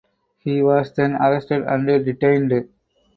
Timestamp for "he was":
0.39-0.91